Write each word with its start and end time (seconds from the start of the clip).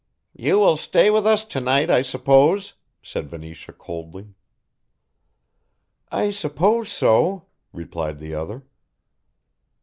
"You 0.33 0.57
will 0.57 0.77
stay 0.77 1.11
with 1.11 1.27
us 1.27 1.45
to 1.45 1.59
night, 1.61 1.91
I 1.91 2.01
suppose," 2.01 2.73
said 3.03 3.29
Venetia 3.29 3.71
coldly. 3.73 4.33
"I 6.11 6.31
suppose 6.31 6.91
so," 6.91 7.45
replied 7.71 8.17
the 8.17 8.33
other. 8.33 8.63